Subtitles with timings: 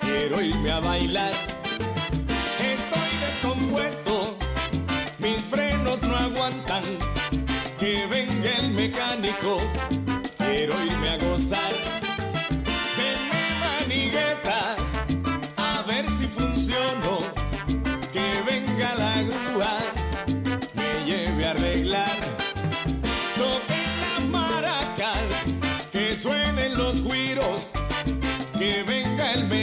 [0.00, 1.32] Quiero irme a bailar.
[2.58, 4.36] Estoy descompuesto,
[5.18, 6.82] mis frenos no aguantan.
[7.78, 9.58] Que venga el mecánico,
[10.38, 11.83] quiero irme a gozar.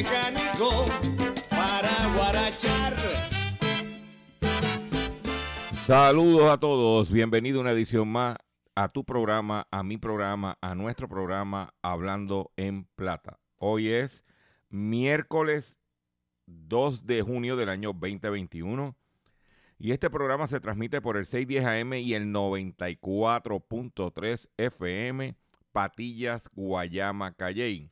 [0.02, 0.86] Mecánico
[1.50, 1.92] para.
[5.86, 8.38] Saludos a todos, bienvenido a una edición más
[8.76, 13.40] a tu programa, a mi programa, a nuestro programa Hablando en Plata.
[13.58, 14.24] Hoy es
[14.70, 15.78] miércoles
[16.48, 18.96] 2 de junio del año 2021
[19.78, 25.36] y este programa se transmite por el 610 AM y el 94.3 FM
[25.72, 27.92] Patillas, Guayama, Calley.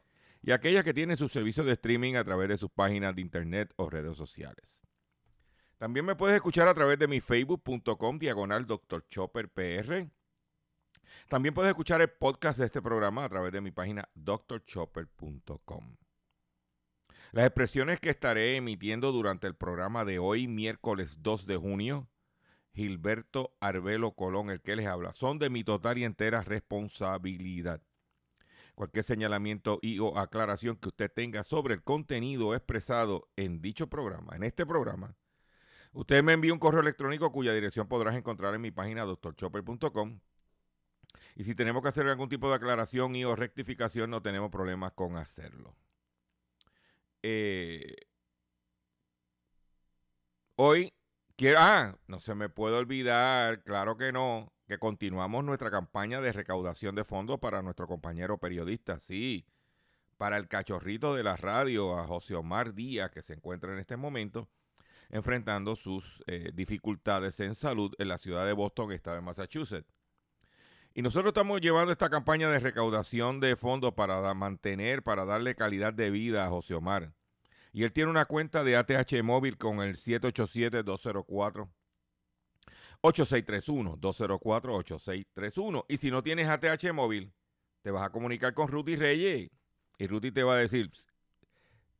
[0.41, 3.71] Y aquellas que tienen sus servicios de streaming a través de sus páginas de internet
[3.75, 4.81] o redes sociales.
[5.77, 9.07] También me puedes escuchar a través de mi facebook.com diagonal Dr.
[9.07, 10.07] Chopper PR.
[11.27, 15.97] También puedes escuchar el podcast de este programa a través de mi página drchopper.com.
[17.31, 22.09] Las expresiones que estaré emitiendo durante el programa de hoy, miércoles 2 de junio,
[22.73, 27.81] Gilberto Arbelo Colón, el que les habla, son de mi total y entera responsabilidad.
[28.81, 34.35] Cualquier señalamiento y o aclaración que usted tenga sobre el contenido expresado en dicho programa,
[34.35, 35.15] en este programa,
[35.93, 40.19] usted me envía un correo electrónico cuya dirección podrás encontrar en mi página drchopper.com
[41.35, 44.93] y si tenemos que hacer algún tipo de aclaración y o rectificación, no tenemos problemas
[44.93, 45.75] con hacerlo.
[47.21, 47.97] Eh,
[50.55, 50.91] hoy
[51.57, 56.95] ah, no se me puede olvidar, claro que no, que continuamos nuestra campaña de recaudación
[56.95, 59.45] de fondos para nuestro compañero periodista, sí,
[60.17, 63.97] para el cachorrito de la radio, a José Omar Díaz, que se encuentra en este
[63.97, 64.49] momento
[65.09, 69.91] enfrentando sus eh, dificultades en salud en la ciudad de Boston, estado de Massachusetts.
[70.93, 75.93] Y nosotros estamos llevando esta campaña de recaudación de fondos para mantener, para darle calidad
[75.93, 77.13] de vida a José Omar.
[77.73, 81.69] Y él tiene una cuenta de ATH móvil con el 787-204.
[83.01, 85.85] 8631, 204-8631.
[85.87, 87.33] Y si no tienes ATH móvil,
[87.81, 89.49] te vas a comunicar con Rudy Reyes.
[89.97, 90.91] Y Rudy te va a decir,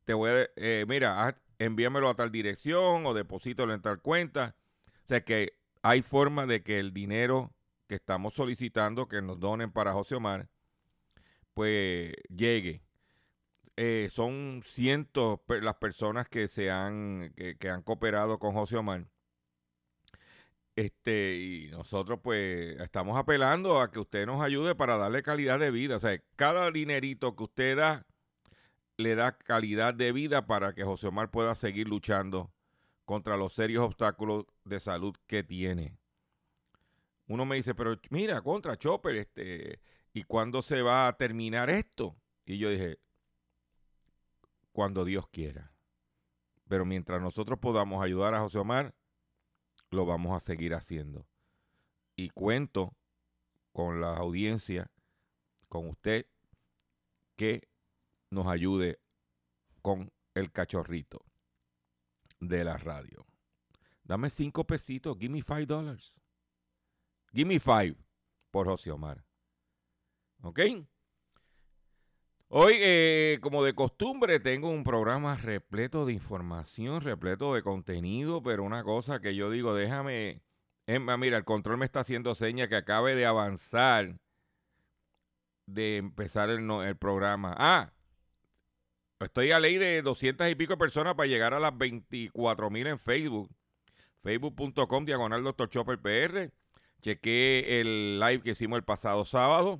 [0.06, 4.56] te voy a, eh, mira, envíamelo a tal dirección o deposítalo en tal cuenta.
[4.88, 7.54] O sea que hay forma de que el dinero
[7.88, 10.50] que estamos solicitando que nos donen para José Omar,
[11.54, 12.84] pues llegue.
[13.84, 19.08] Eh, son cientos las personas que se han, que, han cooperado con José Omar.
[20.76, 25.72] Este, y nosotros pues estamos apelando a que usted nos ayude para darle calidad de
[25.72, 25.96] vida.
[25.96, 28.06] O sea, cada dinerito que usted da
[28.98, 32.52] le da calidad de vida para que José Omar pueda seguir luchando
[33.06, 35.98] contra los serios obstáculos de salud que tiene.
[37.28, 39.80] Uno me dice, pero mira, contra Chopper, este,
[40.14, 42.16] ¿y cuándo se va a terminar esto?
[42.46, 43.00] Y yo dije,
[44.72, 45.74] cuando Dios quiera.
[46.68, 48.96] Pero mientras nosotros podamos ayudar a José Omar,
[49.90, 51.28] lo vamos a seguir haciendo.
[52.16, 52.96] Y cuento
[53.74, 54.92] con la audiencia,
[55.68, 56.28] con usted,
[57.36, 57.68] que
[58.30, 59.00] nos ayude
[59.82, 61.26] con el cachorrito
[62.40, 63.26] de la radio.
[64.04, 66.24] Dame cinco pesitos, give me five dollars.
[67.34, 67.96] Give me five
[68.50, 69.26] por José Omar.
[70.42, 70.60] ¿Ok?
[72.54, 78.66] Hoy, eh, como de costumbre, tengo un programa repleto de información, repleto de contenido, pero
[78.66, 80.42] una cosa que yo digo, déjame,
[80.86, 84.18] mira, el control me está haciendo seña que acabe de avanzar,
[85.66, 87.56] de empezar el, el programa.
[87.58, 87.94] Ah,
[89.22, 93.00] estoy a ley de 200 y pico personas para llegar a las 24 mil en
[93.00, 93.50] Facebook.
[94.24, 95.70] Facebook.com, diagonal Dr.
[95.70, 96.52] Chopper PR.
[97.02, 99.80] Chequé el live que hicimos el pasado sábado.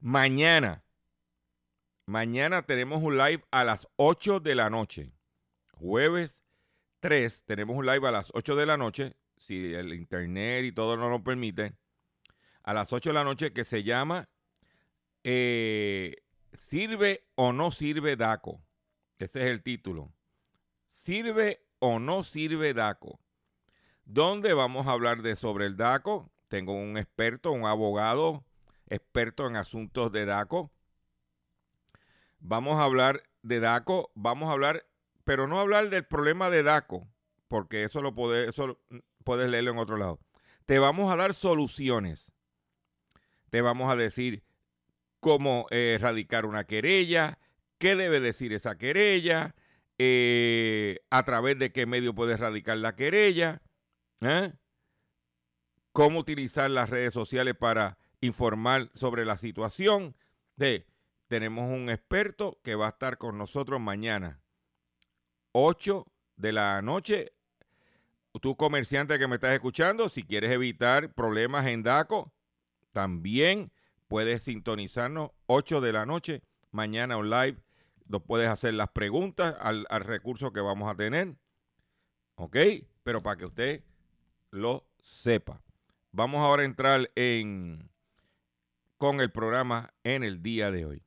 [0.00, 0.82] Mañana
[2.10, 5.12] Mañana tenemos un live a las 8 de la noche.
[5.74, 6.44] Jueves
[6.98, 10.96] 3 tenemos un live a las 8 de la noche, si el internet y todo
[10.96, 11.72] no lo permite.
[12.64, 14.28] A las 8 de la noche que se llama
[15.22, 16.16] eh,
[16.54, 18.60] ¿Sirve o no sirve DACO?
[19.20, 20.12] Ese es el título.
[20.88, 23.20] ¿Sirve o no sirve DACO?
[24.04, 26.28] ¿Dónde vamos a hablar de sobre el DACO?
[26.48, 28.44] Tengo un experto, un abogado
[28.88, 30.72] experto en asuntos de DACO
[32.40, 34.86] Vamos a hablar de DACO, vamos a hablar,
[35.24, 37.06] pero no hablar del problema de DACO,
[37.48, 38.78] porque eso lo puedes, eso
[39.24, 40.20] puedes leerlo en otro lado.
[40.66, 42.32] Te vamos a dar soluciones.
[43.50, 44.44] Te vamos a decir
[45.18, 47.38] cómo eh, erradicar una querella,
[47.78, 49.54] qué debe decir esa querella,
[49.98, 53.60] eh, a través de qué medio puedes erradicar la querella,
[54.20, 54.52] ¿eh?
[55.92, 60.16] cómo utilizar las redes sociales para informar sobre la situación.
[60.56, 60.86] De,
[61.30, 64.40] tenemos un experto que va a estar con nosotros mañana,
[65.52, 66.04] 8
[66.34, 67.32] de la noche.
[68.40, 72.32] Tú comerciante que me estás escuchando, si quieres evitar problemas en DACO,
[72.90, 73.70] también
[74.08, 76.42] puedes sintonizarnos 8 de la noche,
[76.72, 77.58] mañana on live.
[78.06, 81.36] Nos puedes hacer las preguntas al, al recurso que vamos a tener.
[82.34, 82.56] ¿Ok?
[83.04, 83.84] Pero para que usted
[84.50, 85.62] lo sepa.
[86.10, 87.88] Vamos ahora a entrar en
[88.98, 91.04] con el programa en el día de hoy.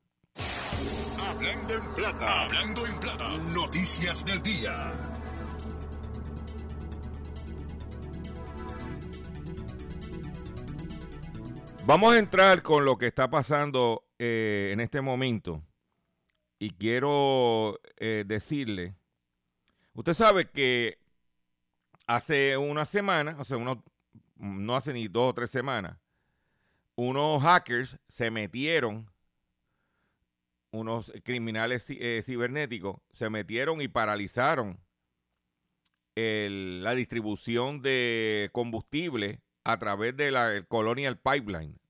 [1.28, 2.42] Hablando en plata.
[2.42, 3.38] Hablando en plata.
[3.52, 4.92] Noticias del día.
[11.86, 15.62] Vamos a entrar con lo que está pasando eh, en este momento.
[16.58, 18.94] Y quiero eh, decirle,
[19.92, 20.98] usted sabe que
[22.06, 23.84] hace una semana, o sea, uno,
[24.36, 25.98] no hace ni dos o tres semanas,
[26.96, 29.10] unos hackers se metieron
[30.74, 34.80] unos criminales eh, cibernéticos se metieron y paralizaron
[36.16, 41.80] la distribución de combustible a través de la Colonial Pipeline,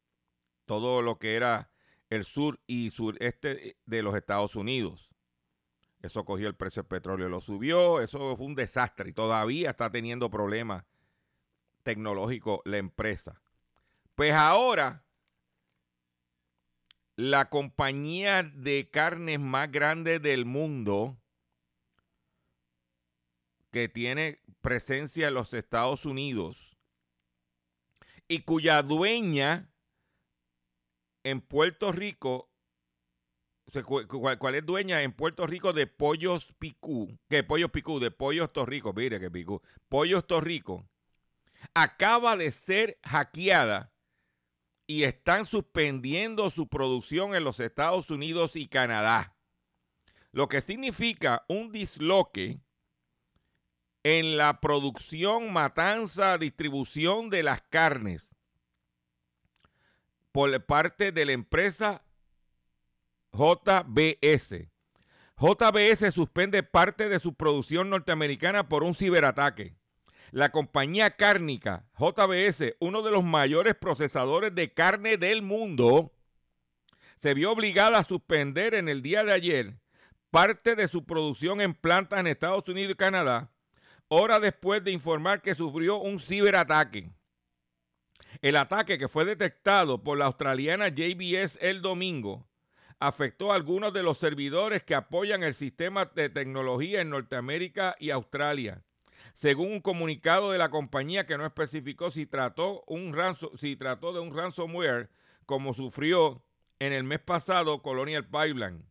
[0.64, 1.70] todo lo que era
[2.08, 5.11] el sur y sureste de los Estados Unidos.
[6.00, 9.90] Eso cogió el precio del petróleo, lo subió, eso fue un desastre y todavía está
[9.90, 10.85] teniendo problemas
[11.82, 13.40] tecnológicos la empresa.
[14.14, 15.03] Pues ahora
[17.16, 21.16] la compañía de carnes más grande del mundo
[23.71, 26.76] que tiene presencia en los Estados Unidos
[28.26, 29.71] y cuya dueña
[31.23, 32.50] en Puerto Rico,
[34.38, 37.18] ¿cuál es dueña en Puerto Rico de pollos picú?
[37.28, 38.00] ¿Qué pollos picú?
[38.00, 39.62] De pollos torricos, mire que picú.
[39.88, 40.85] Pollos torricos.
[41.75, 43.93] Acaba de ser hackeada
[44.86, 49.34] y están suspendiendo su producción en los Estados Unidos y Canadá.
[50.32, 52.60] Lo que significa un disloque
[54.02, 58.34] en la producción, matanza, distribución de las carnes
[60.32, 62.04] por parte de la empresa
[63.32, 64.68] JBS.
[65.36, 69.76] JBS suspende parte de su producción norteamericana por un ciberataque
[70.34, 76.12] la compañía cárnica JBS, uno de los mayores procesadores de carne del mundo,
[77.22, 79.74] se vio obligada a suspender en el día de ayer
[80.32, 83.52] parte de su producción en plantas en Estados Unidos y Canadá,
[84.08, 87.12] horas después de informar que sufrió un ciberataque.
[88.42, 92.48] El ataque que fue detectado por la australiana JBS el domingo
[92.98, 98.10] afectó a algunos de los servidores que apoyan el sistema de tecnología en Norteamérica y
[98.10, 98.83] Australia.
[99.34, 103.14] Según un comunicado de la compañía que no especificó si trató, un
[103.58, 105.10] si trató de un ransomware
[105.44, 106.42] como sufrió
[106.78, 108.84] en el mes pasado Colonial Pipeline,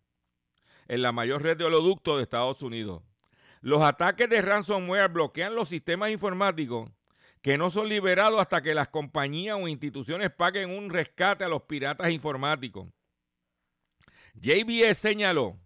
[0.90, 3.02] en la mayor red de oleoductos de Estados Unidos.
[3.62, 6.92] Los ataques de ransomware bloquean los sistemas informáticos
[7.42, 11.64] que no son liberados hasta que las compañías o instituciones paguen un rescate a los
[11.64, 12.88] piratas informáticos.
[14.34, 15.58] JBS señaló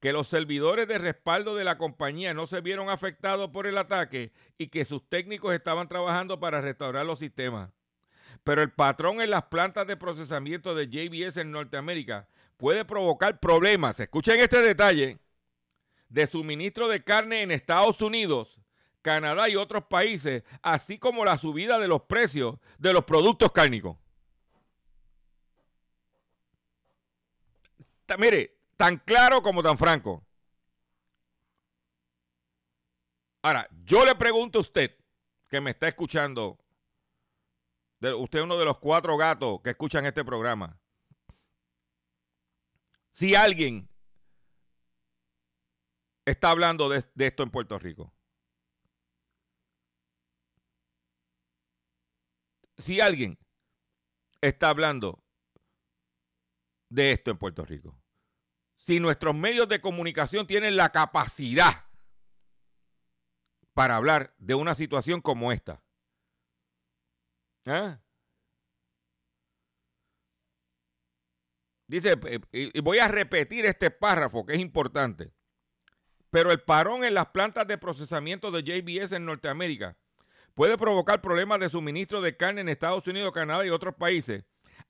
[0.00, 4.32] que los servidores de respaldo de la compañía no se vieron afectados por el ataque
[4.56, 7.70] y que sus técnicos estaban trabajando para restaurar los sistemas.
[8.44, 13.98] Pero el patrón en las plantas de procesamiento de JBS en Norteamérica puede provocar problemas.
[13.98, 15.18] Escuchen este detalle
[16.08, 18.58] de suministro de carne en Estados Unidos,
[19.02, 23.96] Canadá y otros países, así como la subida de los precios de los productos cárnicos.
[28.16, 30.24] mire, tan claro como tan franco.
[33.42, 34.96] Ahora, yo le pregunto a usted
[35.48, 36.58] que me está escuchando,
[38.00, 40.78] usted es uno de los cuatro gatos que escuchan este programa.
[43.10, 43.88] Si alguien
[46.24, 48.12] está hablando de, de esto en Puerto Rico.
[52.76, 53.36] Si alguien
[54.40, 55.24] está hablando
[56.90, 57.97] de esto en Puerto Rico.
[58.88, 61.84] Si nuestros medios de comunicación tienen la capacidad
[63.74, 65.82] para hablar de una situación como esta.
[67.66, 67.98] ¿eh?
[71.86, 72.18] Dice,
[72.50, 75.34] y voy a repetir este párrafo que es importante,
[76.30, 79.98] pero el parón en las plantas de procesamiento de JBS en Norteamérica
[80.54, 84.46] puede provocar problemas de suministro de carne en Estados Unidos, Canadá y otros países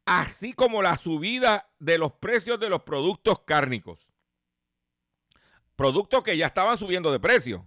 [0.09, 4.09] así como la subida de los precios de los productos cárnicos.
[5.77, 7.67] Productos que ya estaban subiendo de precio.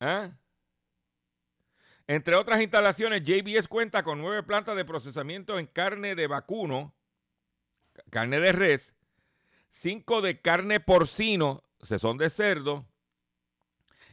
[0.00, 0.32] ¿Ah?
[2.06, 6.94] Entre otras instalaciones, JBS cuenta con nueve plantas de procesamiento en carne de vacuno,
[8.10, 8.94] carne de res,
[9.70, 12.86] cinco de carne porcino, se son de cerdo,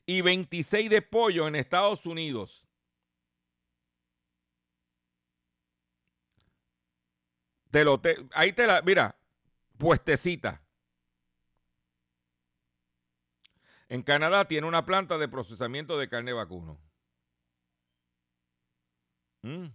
[0.05, 2.60] y 26 de pollo en Estados Unidos.
[7.71, 7.99] Te lo
[8.33, 9.15] ahí te la, mira,
[9.77, 10.61] puestecita.
[13.87, 16.79] En Canadá tiene una planta de procesamiento de carne vacuno.
[19.41, 19.67] Mm.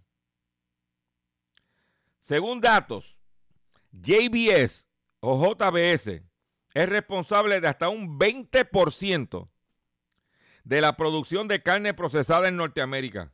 [2.23, 3.17] Según datos,
[3.93, 4.89] JBS
[5.21, 6.23] o JBS
[6.75, 9.49] es responsable de hasta un 20%
[10.65, 13.33] de la producción de carne procesada en Norteamérica.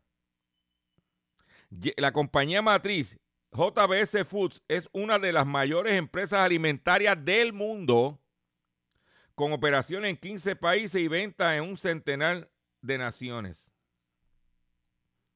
[1.96, 3.18] La compañía matriz
[3.52, 8.18] JBS Foods es una de las mayores empresas alimentarias del mundo,
[9.34, 13.70] con operaciones en 15 países y ventas en un centenar de naciones.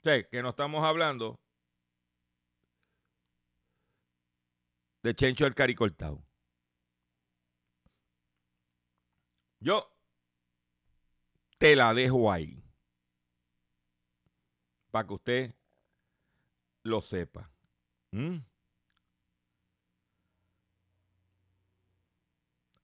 [0.00, 1.40] O que no estamos hablando
[5.02, 6.24] de Chencho el Caricortado.
[9.60, 9.92] Yo
[11.58, 12.62] te la dejo ahí.
[14.90, 15.54] Para que usted
[16.82, 17.50] lo sepa.
[18.12, 18.38] Mm.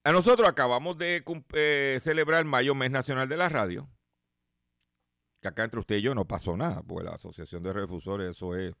[0.05, 3.89] A nosotros acabamos de eh, celebrar Mayo Mes Nacional de la Radio.
[5.41, 8.55] Que acá entre usted y yo no pasó nada, porque la Asociación de Refusores, eso
[8.55, 8.73] es.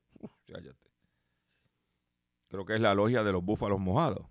[2.49, 4.27] Creo que es la logia de los búfalos mojados.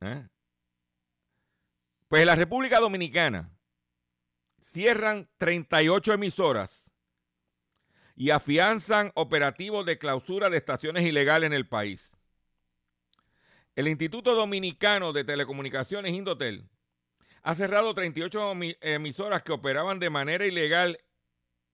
[0.00, 0.26] ¿Eh?
[2.08, 3.50] Pues en la República Dominicana
[4.60, 6.89] cierran 38 emisoras
[8.20, 12.12] y afianzan operativos de clausura de estaciones ilegales en el país.
[13.74, 16.68] El Instituto Dominicano de Telecomunicaciones Indotel
[17.40, 20.98] ha cerrado 38 emisoras que operaban de manera ilegal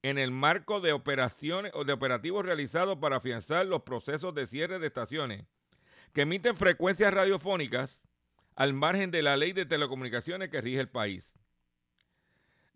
[0.02, 4.78] en el marco de operaciones o de operativos realizados para afianzar los procesos de cierre
[4.78, 5.46] de estaciones
[6.12, 8.04] que emiten frecuencias radiofónicas
[8.54, 11.34] al margen de la ley de telecomunicaciones que rige el país.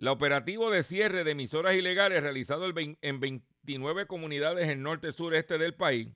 [0.01, 3.21] El operativo de cierre de emisoras ilegales realizado en
[3.63, 6.09] 29 comunidades en norte sur este del país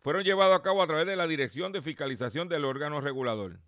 [0.00, 3.58] fueron llevados a cabo a través de la Dirección de Fiscalización del órgano regulador.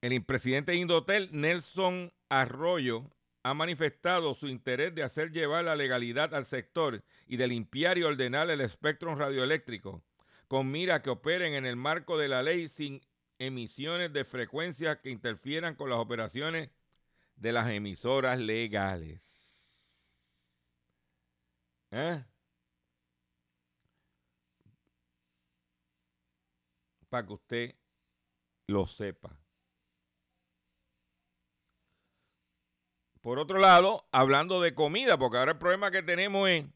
[0.00, 3.10] El presidente de Indotel, Nelson Arroyo,
[3.42, 8.04] ha manifestado su interés de hacer llevar la legalidad al sector y de limpiar y
[8.04, 10.02] ordenar el espectro radioeléctrico,
[10.46, 13.00] con mira que operen en el marco de la ley sin
[13.38, 16.70] emisiones de frecuencias que interfieran con las operaciones
[17.36, 19.37] de las emisoras legales.
[21.90, 22.24] ¿Eh?
[27.08, 27.74] Para que usted
[28.66, 29.38] lo sepa.
[33.22, 36.66] Por otro lado, hablando de comida, porque ahora el problema que tenemos es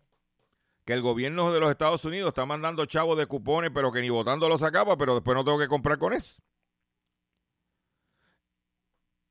[0.84, 4.10] que el gobierno de los Estados Unidos está mandando chavos de cupones, pero que ni
[4.10, 6.42] votando los sacaba, pero después no tengo que comprar con eso.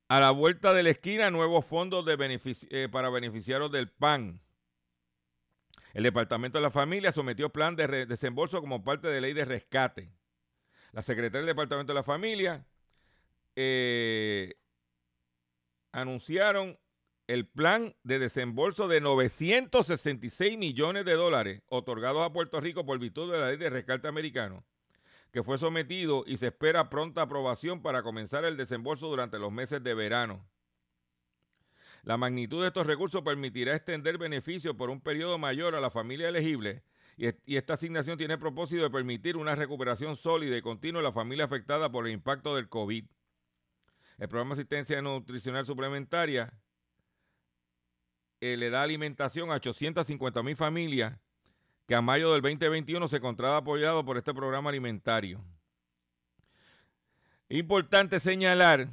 [0.08, 4.42] A la vuelta de la esquina, nuevos fondos eh, para beneficiarios del PAN.
[5.94, 10.12] El Departamento de la Familia sometió plan de desembolso como parte de ley de rescate.
[10.92, 12.66] La secretaria del Departamento de la Familia
[13.56, 14.56] eh,
[15.92, 16.78] anunciaron
[17.28, 23.32] el plan de desembolso de 966 millones de dólares otorgados a Puerto Rico por virtud
[23.32, 24.66] de la ley de rescate americano
[25.32, 29.82] que fue sometido y se espera pronta aprobación para comenzar el desembolso durante los meses
[29.82, 30.46] de verano.
[32.04, 36.30] La magnitud de estos recursos permitirá extender beneficios por un periodo mayor a la familia
[36.30, 36.84] elegible
[37.18, 41.12] y, esta asignación tiene el propósito de permitir una recuperación sólida y continua a la
[41.12, 43.06] familia afectada por el impacto del COVID.
[44.18, 46.52] El programa de asistencia nutricional suplementaria
[48.40, 51.20] eh, le da alimentación a 850 mil familias
[51.88, 55.44] que a mayo del 2021 se encontraba apoyado por este programa alimentario.
[57.50, 58.90] Importante señalar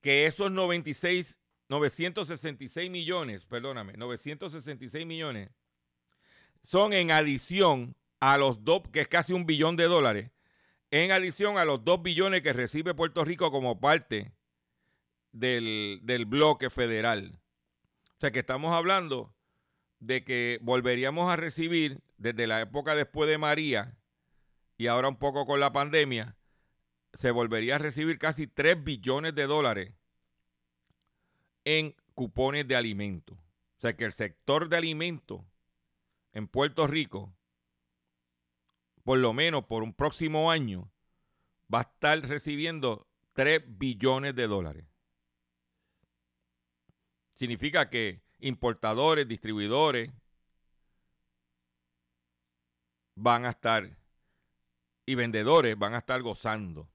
[0.00, 1.38] que esos 96,
[1.68, 5.50] 966 millones, perdóname, 966 millones,
[6.62, 10.30] son en adición a los dos, que es casi un billón de dólares,
[10.90, 14.32] en adición a los dos billones que recibe Puerto Rico como parte
[15.32, 17.38] del, del bloque federal.
[18.16, 19.34] O sea que estamos hablando
[20.00, 23.96] de que volveríamos a recibir desde la época después de María
[24.76, 26.36] y ahora un poco con la pandemia,
[27.14, 29.94] se volvería a recibir casi 3 billones de dólares
[31.64, 33.36] en cupones de alimentos.
[33.78, 35.42] O sea que el sector de alimentos
[36.32, 37.34] en Puerto Rico,
[39.04, 40.90] por lo menos por un próximo año,
[41.72, 44.86] va a estar recibiendo 3 billones de dólares.
[47.32, 50.12] Significa que importadores, distribuidores,
[53.14, 53.96] van a estar
[55.06, 56.88] y vendedores van a estar gozando.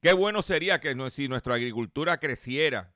[0.00, 2.94] Qué bueno sería que si nuestra agricultura creciera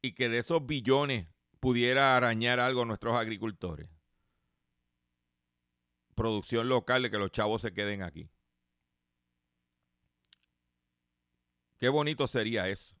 [0.00, 1.26] y que de esos billones
[1.60, 3.88] pudiera arañar algo a nuestros agricultores.
[6.14, 8.28] Producción local de que los chavos se queden aquí.
[11.78, 12.94] Qué bonito sería eso.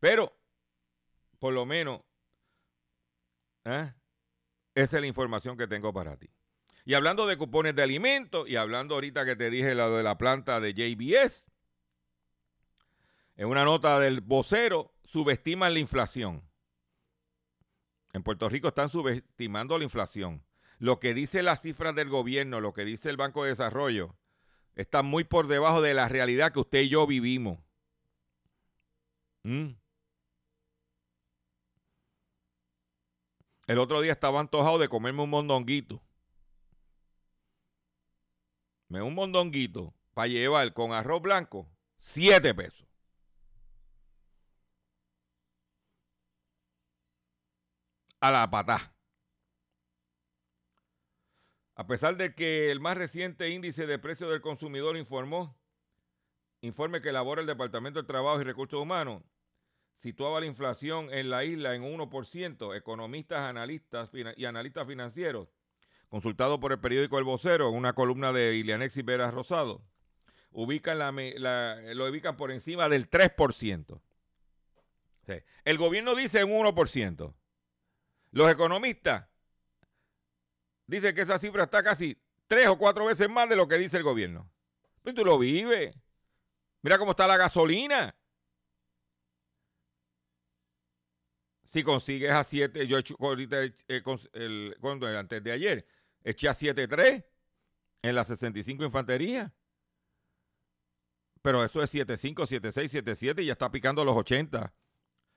[0.00, 0.38] Pero
[1.38, 2.02] por lo menos,
[3.64, 3.92] ¿eh?
[4.74, 6.28] esa es la información que tengo para ti.
[6.84, 10.18] Y hablando de cupones de alimentos, y hablando ahorita que te dije lo de la
[10.18, 11.46] planta de JBS,
[13.38, 16.42] en una nota del vocero, subestiman la inflación.
[18.12, 20.44] En Puerto Rico están subestimando la inflación.
[20.78, 24.16] Lo que dice las cifras del gobierno, lo que dice el Banco de Desarrollo,
[24.74, 27.60] está muy por debajo de la realidad que usted y yo vivimos.
[29.44, 29.68] ¿Mm?
[33.68, 36.02] El otro día estaba antojado de comerme un mondonguito.
[38.88, 41.70] Me un mondonguito para llevar con arroz blanco,
[42.00, 42.87] siete pesos.
[48.20, 48.92] A la patá.
[51.76, 55.56] A pesar de que el más reciente índice de precios del consumidor informó,
[56.60, 59.22] informe que elabora el Departamento de Trabajo y Recursos Humanos,
[59.98, 65.48] situaba la inflación en la isla en 1%, economistas analistas y analistas financieros,
[66.08, 69.82] consultados por el periódico El Vocero en una columna de Ilianexis Vera Rosado,
[70.50, 74.00] ubican lo ubican por encima del 3%.
[75.64, 77.34] El gobierno dice un 1%.
[78.30, 79.26] Los economistas
[80.86, 83.96] dicen que esa cifra está casi tres o cuatro veces más de lo que dice
[83.96, 84.50] el gobierno.
[85.02, 85.94] Pues tú lo vives.
[86.82, 88.14] Mira cómo está la gasolina.
[91.68, 95.86] si consigues a 7, yo ahorita eh, el, cuando, antes de ayer,
[96.24, 97.24] eché a 7-3
[98.02, 99.52] en la 65 Infantería.
[101.42, 104.72] Pero eso es 7-5, 7-6, 7-7 y ya está picando los 80.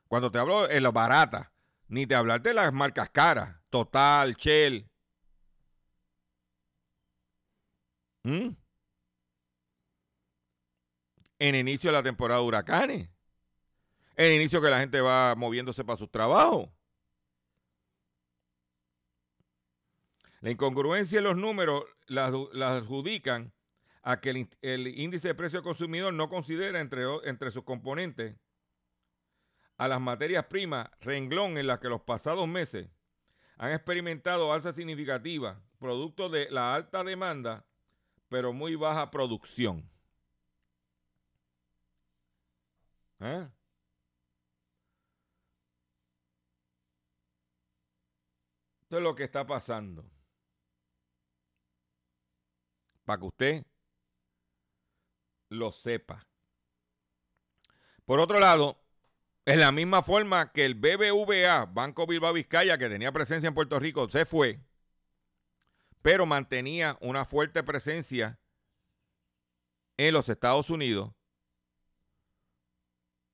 [0.08, 1.54] Cuando te hablo en la barata,
[1.92, 4.88] ni te hablar de las marcas caras, Total, Shell.
[8.24, 8.50] ¿Mm?
[11.40, 13.10] En inicio de la temporada de huracanes.
[14.16, 16.70] el inicio que la gente va moviéndose para sus trabajos.
[20.40, 23.54] La incongruencia en los números la, adjudican
[24.02, 28.36] a que el, índice de precio consumidor no considera entre, entre sus componentes
[29.82, 32.88] a las materias primas, renglón en las que los pasados meses
[33.58, 37.66] han experimentado alza significativa, producto de la alta demanda,
[38.30, 39.90] pero muy baja producción.
[43.22, 43.48] ¿Eh?
[48.84, 50.06] Esto es lo que está pasando.
[53.04, 53.66] Para que usted
[55.50, 56.28] lo sepa.
[58.06, 58.81] Por otro lado,
[59.46, 63.80] es la misma forma que el BBVA, Banco Bilbao Vizcaya, que tenía presencia en Puerto
[63.80, 64.60] Rico, se fue,
[66.02, 68.40] pero mantenía una fuerte presencia
[69.98, 71.12] en los Estados Unidos,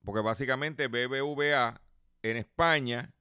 [0.04, 1.80] porque básicamente BBVA
[2.22, 3.12] en España,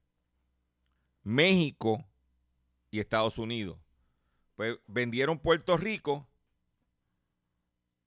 [1.24, 2.06] México
[2.90, 3.78] y Estados Unidos.
[4.56, 6.28] Pues vendieron Puerto Rico,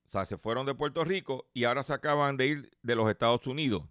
[0.08, 3.08] o sea, se fueron de Puerto Rico y ahora se acaban de ir de los
[3.08, 3.84] Estados Unidos.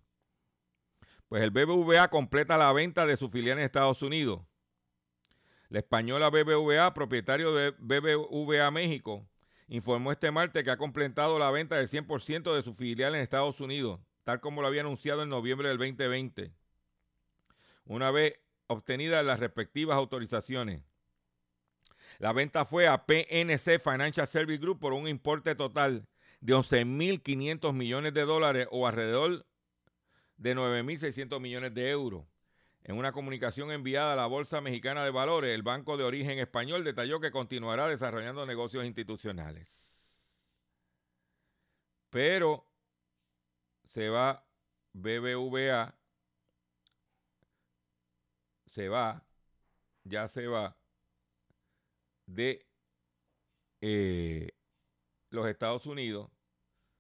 [1.30, 4.42] Pues el BBVA completa la venta de su filial en Estados Unidos.
[5.70, 9.30] La española BBVA, propietario de BBVA México,
[9.68, 13.60] informó este martes que ha completado la venta del 100% de su filial en Estados
[13.60, 16.52] Unidos, tal como lo había anunciado en noviembre del 2020.
[17.86, 20.82] Una vez obtenidas las respectivas autorizaciones.
[22.18, 26.08] La venta fue a PNC Financial Service Group por un importe total
[26.42, 29.46] de 11.500 millones de dólares o alrededor
[30.40, 32.26] de 9.600 millones de euros.
[32.84, 36.84] En una comunicación enviada a la Bolsa Mexicana de Valores, el Banco de Origen Español
[36.84, 39.70] detalló que continuará desarrollando negocios institucionales.
[42.10, 42.66] Pero
[43.90, 44.44] se va
[44.94, 45.94] BBVA,
[48.72, 49.24] se va,
[50.04, 50.76] ya se va
[52.26, 52.66] de
[53.82, 54.52] eh,
[55.30, 56.32] los Estados Unidos.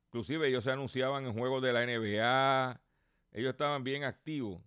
[0.08, 2.82] Inclusive ellos se anunciaban en juegos de la NBA,
[3.31, 4.61] ellos estaban bien activos.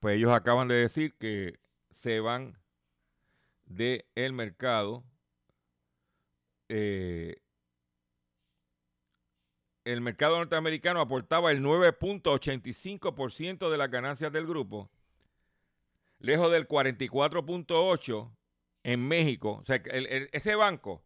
[0.00, 1.58] Pues ellos acaban de decir que
[1.90, 2.56] se van
[3.66, 5.04] del el mercado.
[6.68, 7.42] Eh,
[9.84, 14.90] el mercado norteamericano aportaba el 9.85% de las ganancias del grupo,
[16.18, 18.30] lejos del 44.8%
[18.82, 19.60] en México.
[19.62, 21.02] O sea, ese banco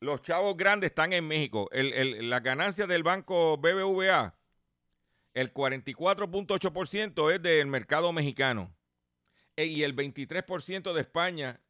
[0.00, 1.68] los chavos grandes están en México.
[1.72, 4.34] la ganancia del banco BBVA,
[5.34, 8.74] el 44.8% es del mercado mexicano.
[9.56, 11.60] E, y el 23% de España,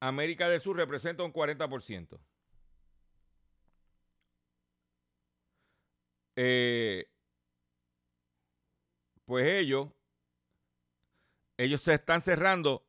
[0.00, 2.18] América del Sur representa un 40%.
[6.36, 7.10] Eh,
[9.24, 9.88] pues ellos,
[11.56, 12.87] ellos se están cerrando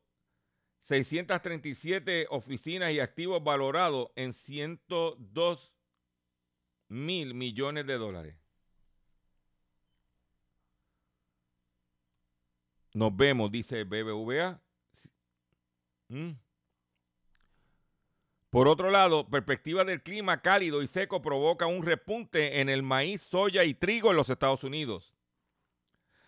[0.90, 5.72] 637 oficinas y activos valorados en 102
[6.88, 8.34] mil millones de dólares.
[12.92, 14.60] Nos vemos, dice BBVA.
[16.08, 16.32] Mm.
[18.50, 23.22] Por otro lado, perspectiva del clima cálido y seco provoca un repunte en el maíz,
[23.22, 25.14] soya y trigo en los Estados Unidos.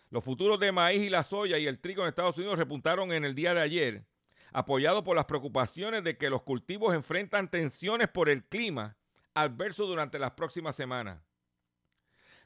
[0.08, 3.24] Los futuros de maíz y la soya y el trigo en Estados Unidos repuntaron en
[3.24, 4.11] el día de ayer
[4.52, 8.96] apoyado por las preocupaciones de que los cultivos enfrentan tensiones por el clima
[9.34, 11.20] adverso durante las próximas semanas.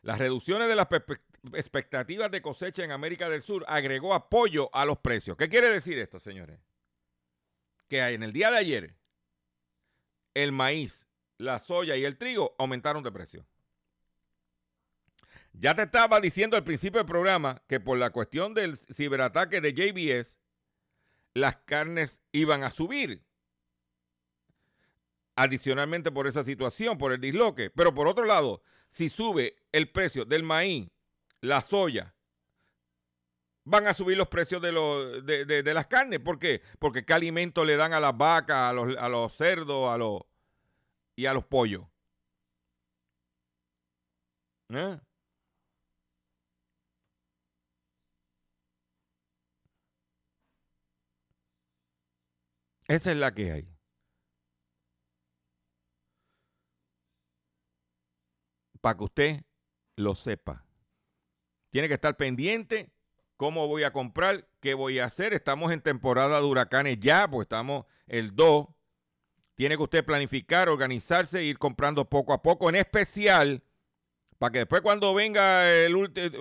[0.02, 0.86] Las reducciones de las
[1.54, 5.36] expectativas de cosecha en América del Sur agregó apoyo a los precios.
[5.36, 6.60] ¿Qué quiere decir esto, señores?
[7.88, 8.96] Que en el día de ayer
[10.34, 11.06] el maíz,
[11.38, 13.46] la soya y el trigo aumentaron de precio.
[15.52, 19.72] Ya te estaba diciendo al principio del programa que por la cuestión del ciberataque de
[19.72, 20.36] JBS,
[21.36, 23.22] las carnes iban a subir.
[25.34, 27.68] Adicionalmente por esa situación, por el disloque.
[27.68, 30.88] Pero por otro lado, si sube el precio del maíz,
[31.42, 32.14] la soya,
[33.64, 36.20] van a subir los precios de, de, las carnes.
[36.20, 36.62] ¿Por qué?
[36.78, 40.22] Porque qué alimento le dan a las vacas, a los, a los cerdos a los,
[41.16, 41.84] y a los pollos.
[44.70, 44.98] ¿Eh?
[52.88, 53.68] Esa es la que hay.
[58.80, 59.44] Para que usted
[59.96, 60.64] lo sepa.
[61.70, 62.92] Tiene que estar pendiente
[63.36, 65.34] cómo voy a comprar, qué voy a hacer.
[65.34, 68.68] Estamos en temporada de huracanes ya, pues estamos el 2.
[69.56, 73.62] Tiene que usted planificar, organizarse, ir comprando poco a poco, en especial
[74.38, 76.38] para que después cuando venga el último...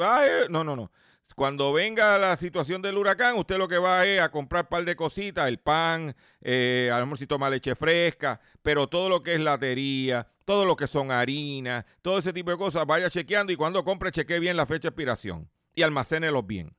[0.50, 0.92] No, no, no.
[1.34, 4.86] Cuando venga la situación del huracán, usted lo que va es a comprar un par
[4.86, 9.24] de cositas, el pan, eh, a lo mejor si toma leche fresca, pero todo lo
[9.24, 13.52] que es latería, todo lo que son harinas, todo ese tipo de cosas, vaya chequeando
[13.52, 16.76] y cuando compre chequee bien la fecha de expiración y almacénelos bien.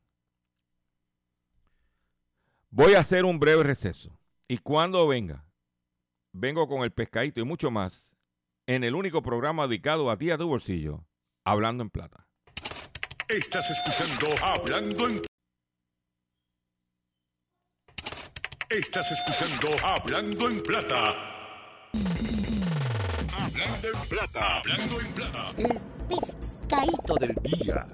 [2.70, 5.44] Voy a hacer un breve receso y cuando venga,
[6.32, 8.16] vengo con el pescadito y mucho más
[8.66, 11.04] en el único programa dedicado a ti a tu bolsillo,
[11.44, 12.25] Hablando en Plata.
[13.28, 15.22] Estás escuchando Hablando en
[18.70, 21.10] Estás escuchando Hablando en Plata.
[23.36, 24.58] Hablando en Plata.
[24.58, 25.54] Hablando en Plata.
[25.58, 27.86] El pescadito del día.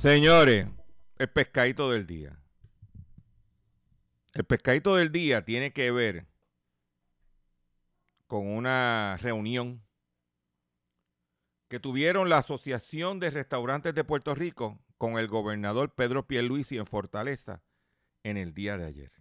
[0.00, 0.68] Señores,
[1.18, 2.38] el pescadito del día.
[4.32, 6.28] El pescadito del día tiene que ver
[8.28, 9.85] con una reunión
[11.76, 16.86] que tuvieron la Asociación de Restaurantes de Puerto Rico con el gobernador Pedro Pierluisi en
[16.86, 17.62] Fortaleza
[18.22, 19.12] en el día de ayer.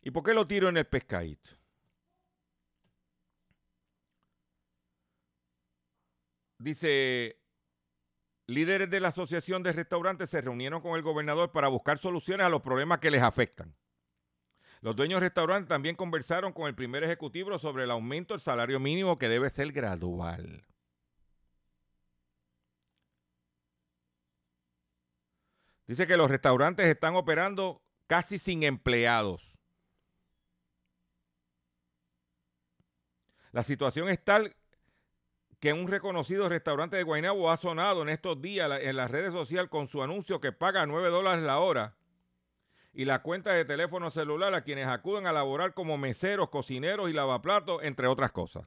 [0.00, 1.50] ¿Y por qué lo tiro en el pescadito?
[6.56, 7.38] Dice,
[8.46, 12.48] líderes de la Asociación de Restaurantes se reunieron con el gobernador para buscar soluciones a
[12.48, 13.76] los problemas que les afectan.
[14.82, 18.80] Los dueños de restaurantes también conversaron con el primer ejecutivo sobre el aumento del salario
[18.80, 20.64] mínimo que debe ser gradual.
[25.86, 29.58] Dice que los restaurantes están operando casi sin empleados.
[33.52, 34.54] La situación es tal
[35.58, 39.68] que un reconocido restaurante de Guaynabo ha sonado en estos días en las redes sociales
[39.68, 41.96] con su anuncio que paga 9 dólares la hora
[42.92, 47.12] y la cuenta de teléfono celular a quienes acuden a laborar como meseros, cocineros y
[47.12, 48.66] lavaplatos, entre otras cosas.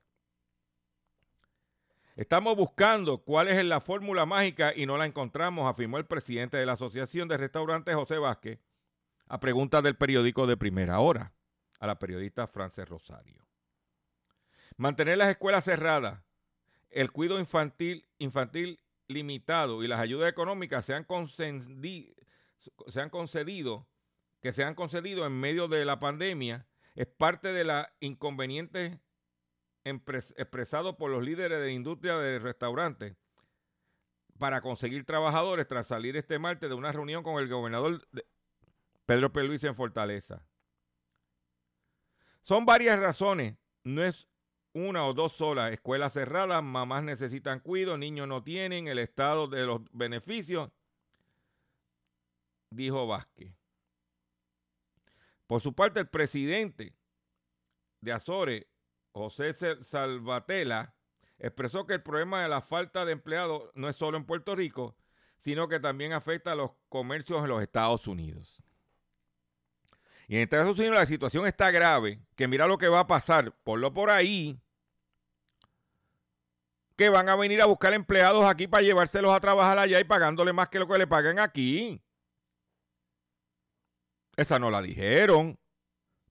[2.16, 6.66] Estamos buscando cuál es la fórmula mágica y no la encontramos, afirmó el presidente de
[6.66, 8.60] la Asociación de Restaurantes, José Vázquez,
[9.28, 11.34] a preguntas del periódico de primera hora,
[11.80, 13.44] a la periodista Frances Rosario.
[14.78, 16.22] Mantener las escuelas cerradas,
[16.92, 21.04] el cuidado infantil, infantil limitado y las ayudas económicas se han
[23.10, 23.88] concedido
[24.44, 29.00] que se han concedido en medio de la pandemia es parte de la inconveniente
[29.86, 33.16] expresado por los líderes de la industria de restaurantes
[34.38, 38.06] para conseguir trabajadores tras salir este martes de una reunión con el gobernador
[39.06, 39.44] Pedro P.
[39.44, 40.46] Luis en Fortaleza.
[42.42, 44.28] Son varias razones, no es
[44.74, 45.72] una o dos solas.
[45.72, 50.70] Escuelas cerradas, mamás necesitan cuidado, niños no tienen, el estado de los beneficios,
[52.72, 53.63] dijo Vázquez.
[55.54, 56.96] Por su parte, el presidente
[58.02, 58.66] de Azores,
[59.12, 60.96] José Salvatela,
[61.38, 64.98] expresó que el problema de la falta de empleados no es solo en Puerto Rico,
[65.38, 68.64] sino que también afecta a los comercios en los Estados Unidos.
[70.28, 73.54] Y en Estados Unidos la situación está grave, que mira lo que va a pasar,
[73.64, 74.60] por lo por ahí,
[76.96, 80.52] que van a venir a buscar empleados aquí para llevárselos a trabajar allá y pagándole
[80.52, 82.02] más que lo que le pagan aquí.
[84.36, 85.58] Esa no la dijeron.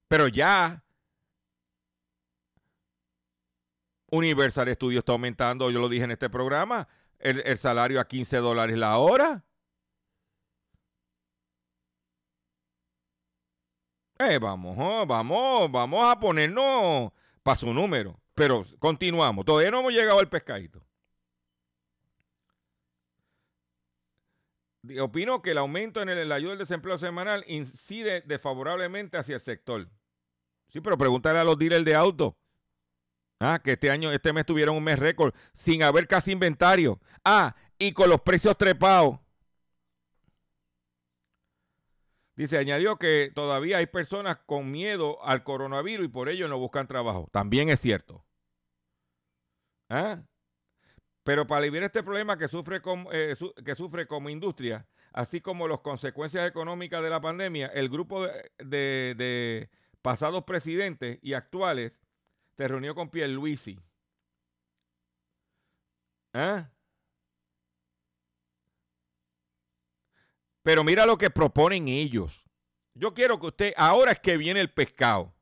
[0.07, 0.83] Pero ya.
[4.11, 6.87] Universal Studios está aumentando, yo lo dije en este programa,
[7.17, 9.43] el, salario a 15 dólares la hora.
[14.19, 17.11] Eh, vamos, oh, vamos, vamos a ponernos
[17.41, 18.19] para su número.
[18.35, 19.45] Pero continuamos.
[19.45, 20.85] Todavía no hemos llegado al pescadito.
[25.01, 29.89] Opino que el aumento en el, ayuda del desempleo semanal incide desfavorablemente hacia el sector.
[30.69, 32.37] Sí, pero pregúntale a los dealers de auto.
[33.39, 36.99] Ah, que este año, este mes tuvieron un mes récord sin haber casi inventario.
[37.23, 39.19] Ah, y con los precios trepados.
[42.35, 46.87] Dice, añadió que todavía hay personas con miedo al coronavirus y por ello no buscan
[46.87, 47.27] trabajo.
[47.31, 48.25] También es cierto.
[49.89, 50.23] ¿Ah?
[51.23, 52.81] Pero para aliviar este problema que sufre,
[53.13, 58.27] eh, que sufre como industria, así como las consecuencias económicas de la pandemia, el grupo
[58.57, 59.69] de,
[60.01, 61.97] pasados presidentes y actuales
[62.51, 63.79] se reunió con Pierluisi.
[66.33, 66.69] ¿Ah?
[70.61, 72.43] Pero mira lo que proponen ellos.
[72.95, 75.33] Yo quiero que usted, ahora es que viene el pescado.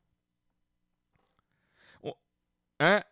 [2.79, 3.05] ¿Ah?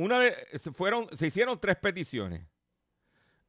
[0.00, 2.46] Una de, fueron, se hicieron tres peticiones.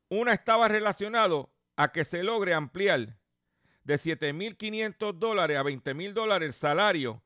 [0.09, 3.17] Una estaba relacionado a que se logre ampliar
[3.85, 7.23] de 7.500 dólares a 20.000 dólares el salario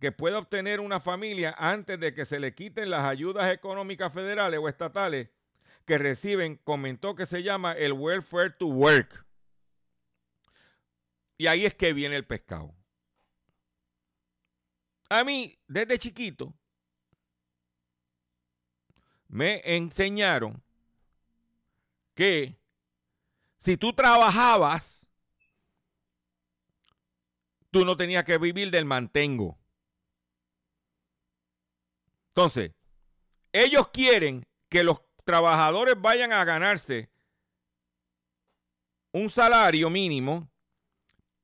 [0.00, 4.60] que puede obtener una familia antes de que se le quiten las ayudas económicas federales
[4.62, 5.30] o estatales
[5.86, 9.24] que reciben, comentó que se llama el welfare to work.
[11.38, 12.74] Y ahí es que viene el pescado.
[15.08, 16.52] A mí, desde chiquito,
[19.28, 20.62] me enseñaron
[22.14, 22.58] que
[23.58, 25.06] si tú trabajabas,
[27.70, 29.58] tú no tenías que vivir del mantengo.
[32.28, 32.72] Entonces,
[33.52, 37.10] ellos quieren que los trabajadores vayan a ganarse
[39.12, 40.50] un salario mínimo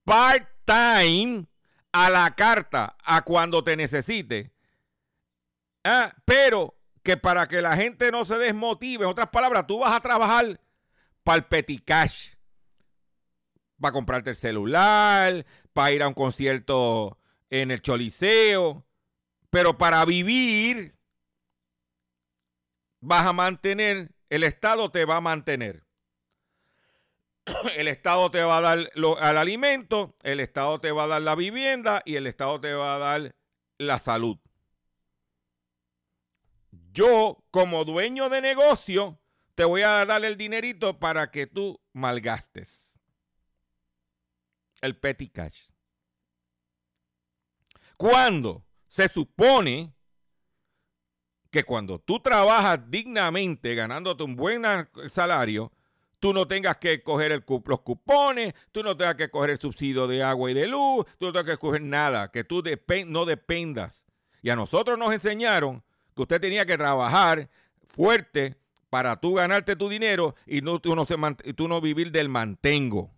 [0.05, 1.47] part-time
[1.93, 4.53] a la carta, a cuando te necesite.
[5.85, 9.95] Ah, pero que para que la gente no se desmotive, en otras palabras, tú vas
[9.95, 10.61] a trabajar
[11.25, 12.35] para el petty cash,
[13.81, 17.19] para comprarte el celular, para ir a un concierto
[17.51, 18.87] en el Choliseo,
[19.51, 20.97] pero para vivir
[23.01, 25.85] vas a mantener, el Estado te va a mantener.
[27.77, 31.23] El Estado te va a dar lo, al alimento, el Estado te va a dar
[31.23, 33.35] la vivienda y el Estado te va a dar
[33.79, 34.39] la salud.
[36.93, 39.19] Yo, como dueño de negocio,
[39.55, 42.95] te voy a dar el dinerito para que tú malgastes.
[44.81, 45.71] El petty cash.
[47.97, 49.95] Cuando se supone
[51.51, 54.63] que cuando tú trabajas dignamente, ganándote un buen
[55.09, 55.73] salario,
[56.19, 60.23] tú no tengas que coger los cupones, tú no tengas que coger el subsidio de
[60.23, 62.63] agua y de luz, tú no tengas que coger nada, que tú
[63.07, 64.07] no dependas.
[64.43, 67.49] Y a nosotros nos enseñaron que usted tenía que trabajar
[67.85, 68.57] fuerte
[68.91, 73.11] para tú ganarte tu dinero y no, tú, no tú no vivir del mantengo.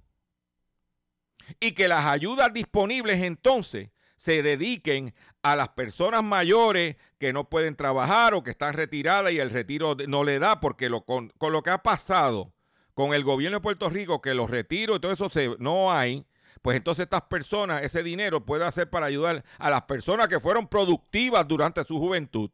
[1.60, 7.76] Y que las ayudas disponibles entonces se dediquen a las personas mayores que no pueden
[7.76, 11.62] trabajar o que están retiradas y el retiro no le da, porque lo, con, lo
[11.62, 12.54] que ha pasado
[12.94, 16.24] con el gobierno de Puerto Rico, que los retiros y todo eso se, no hay,
[16.62, 20.68] pues entonces estas personas, ese dinero puede hacer para ayudar a las personas que fueron
[20.68, 22.50] productivas durante su juventud,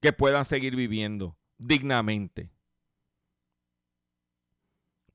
[0.00, 2.50] que puedan seguir viviendo dignamente.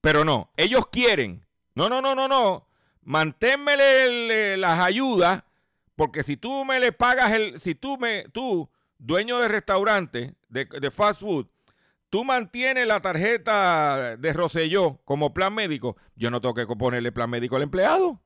[0.01, 1.45] Pero no, ellos quieren.
[1.73, 2.67] No, no, no, no, no.
[3.01, 5.43] Manténmele las ayudas,
[5.95, 10.65] porque si tú me le pagas el, si tú me, tú, dueño de restaurante, de,
[10.65, 11.47] de fast food,
[12.09, 17.29] tú mantienes la tarjeta de Roselló como plan médico, yo no tengo que ponerle plan
[17.29, 18.21] médico al empleado.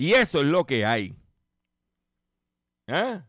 [0.00, 1.14] Y eso es lo que hay.
[2.86, 3.20] ¿Eh?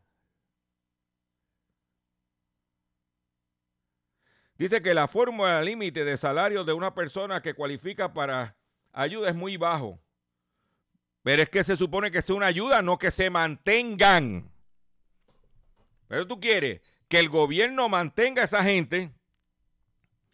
[4.55, 8.55] Dice que la fórmula límite de salario de una persona que cualifica para
[8.93, 9.99] ayuda es muy bajo.
[11.23, 14.49] Pero es que se supone que sea una ayuda, no que se mantengan.
[16.07, 16.79] Pero tú quieres
[17.09, 19.11] que el gobierno mantenga a esa gente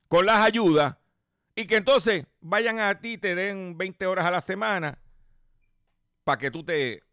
[0.08, 0.98] con las ayudas
[1.56, 5.00] y que entonces vayan a ti y te den 20 horas a la semana
[6.28, 7.04] para que tú te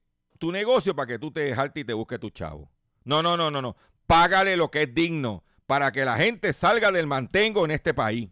[0.40, 2.68] tu negocio para que tú te jaltes y te busques tu chavo.
[3.04, 3.76] No, no, no, no, no.
[4.08, 8.28] Págale lo que es digno para que la gente salga del mantengo en este país.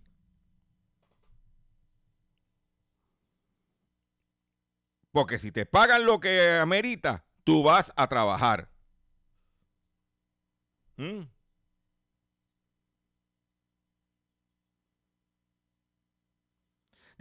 [5.12, 8.68] Porque si te pagan lo que amerita, tú vas a trabajar.
[10.96, 11.20] ¿Mm?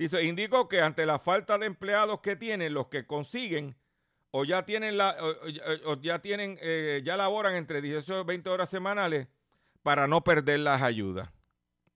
[0.01, 3.75] Dice, indico que ante la falta de empleados que tienen, los que consiguen
[4.31, 5.15] o ya tienen la
[6.01, 9.27] ya tienen eh, ya laboran entre 18 y 20 horas semanales
[9.83, 11.29] para no perder las ayudas.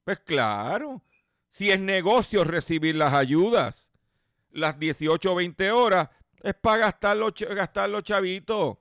[0.03, 1.01] Pues claro,
[1.49, 3.91] si es negocio recibir las ayudas,
[4.51, 6.09] las 18 o 20 horas
[6.43, 8.77] es para gastar los, gastar los chavitos.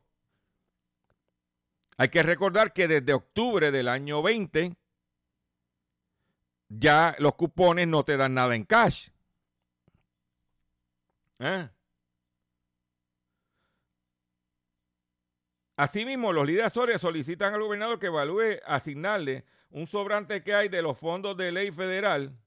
[1.97, 4.77] Hay que recordar que desde octubre del año 20
[6.69, 9.14] ya los cupones no te dan nada en cash.
[11.39, 11.69] ¿Eh?
[15.77, 20.97] Asimismo, los líderes solicitan al gobernador que evalúe asignarle un sobrante que hay de los
[20.97, 22.39] fondos de ley federal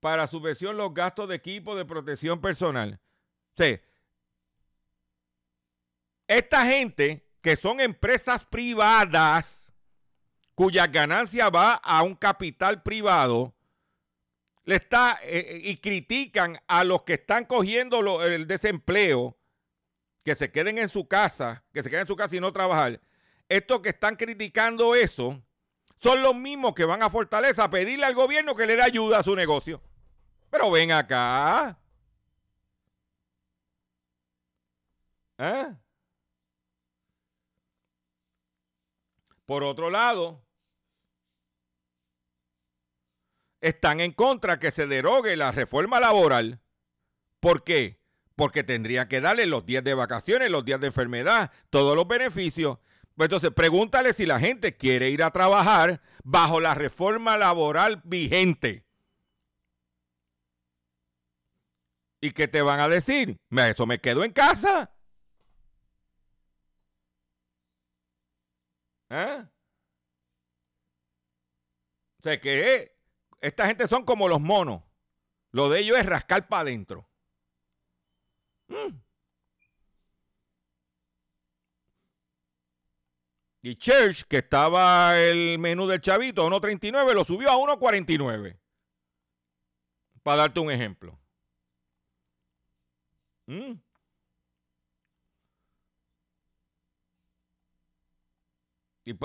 [0.00, 3.00] para subvención los gastos de equipo de protección personal.
[3.58, 3.62] O
[6.28, 9.74] esta gente que son empresas privadas
[10.54, 13.55] cuya ganancia va a un capital privado,
[14.66, 19.38] le está eh, eh, y critican a los que están cogiendo el desempleo
[20.24, 23.00] que se queden en su casa, que se queden en su casa y no trabajar,
[23.48, 25.40] estos que están criticando eso
[26.02, 29.20] son los mismos que van a Fortaleza a pedirle al gobierno que le dé ayuda
[29.20, 29.80] a su negocio.
[30.50, 31.78] Pero ven acá.
[35.38, 35.66] ¿Eh?
[39.46, 40.42] Por otro lado,
[43.66, 46.60] están en contra que se derogue la reforma laboral.
[47.40, 48.00] ¿Por qué?
[48.36, 52.78] Porque tendría que darle los días de vacaciones, los días de enfermedad, todos los beneficios.
[53.16, 58.84] Pues entonces, pregúntale si la gente quiere ir a trabajar bajo la reforma laboral vigente.
[62.20, 63.36] ¿Y qué te van a decir?
[63.50, 64.92] Eso me quedo en casa.
[69.10, 69.44] ¿Eh?
[72.18, 72.95] O sea que
[73.40, 74.82] esta gente son como los monos.
[75.52, 77.08] Lo de ellos es rascar para adentro.
[78.68, 79.06] Mm.
[83.62, 88.56] Y Church, que estaba el menú del chavito a 1.39, lo subió a 1.49.
[90.22, 91.18] Para darte un ejemplo.
[93.46, 93.72] Mm.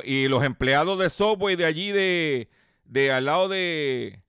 [0.04, 2.50] Y, los empleados de Subway de allí, de,
[2.92, 4.22] de al lado de,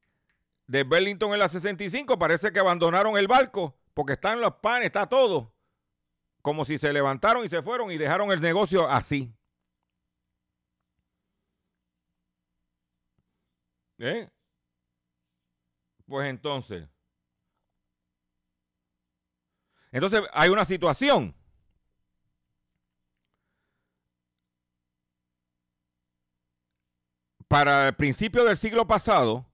[0.69, 5.09] de Burlington en la 65, parece que abandonaron el barco porque están los panes, está
[5.09, 5.53] todo.
[6.43, 9.35] Como si se levantaron y se fueron y dejaron el negocio así.
[13.99, 14.31] ¿Eh?
[16.07, 16.89] Pues entonces.
[19.91, 21.35] Entonces hay una situación.
[27.53, 29.45] Para el principio del siglo pasado,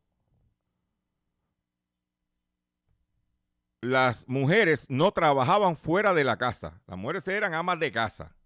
[3.80, 6.80] las mujeres no trabajaban fuera de la casa.
[6.86, 8.36] Las mujeres eran amas de casa.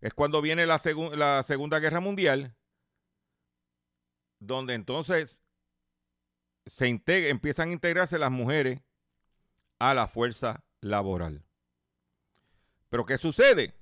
[0.00, 2.56] Es cuando viene la, Segunda Guerra Mundial,
[4.40, 5.40] donde entonces
[6.66, 8.80] se empiezan a integrarse las mujeres
[9.78, 11.44] a la fuerza laboral.
[12.88, 13.72] Pero ¿qué sucede?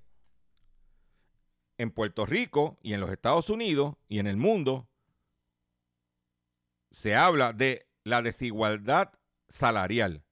[1.82, 4.88] En Puerto Rico y en los Estados Unidos y en el mundo
[6.92, 9.12] se habla de la desigualdad
[9.48, 10.24] salarial.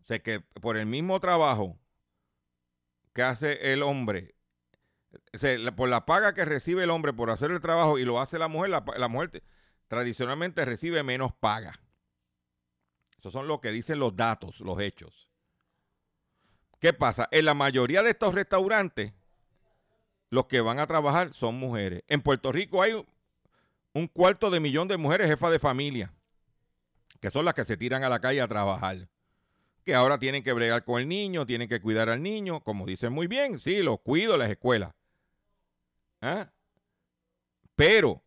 [0.00, 1.78] O sea que por el mismo trabajo
[3.12, 4.34] que hace el hombre,
[5.76, 8.48] por la paga que recibe el hombre por hacer el trabajo y lo hace la
[8.48, 9.42] mujer, la, mujer
[9.86, 11.78] tradicionalmente recibe menos paga.
[13.18, 15.30] Esos son lo que dicen los datos, los hechos.
[16.78, 17.28] ¿Qué pasa?
[17.32, 19.12] En la mayoría de estos restaurantes,
[20.30, 22.02] los que van a trabajar son mujeres.
[22.08, 23.04] En Puerto Rico hay
[23.92, 26.12] un cuarto de millón de mujeres jefas de familia,
[27.20, 29.08] que son las que se tiran a la calle a trabajar
[29.84, 33.12] que ahora tienen que bregar con el niño, tienen que cuidar al niño, como dicen
[33.12, 34.92] muy bien, sí, los cuido las escuelas.
[36.20, 36.52] ¿Ah?
[37.74, 38.22] Pero,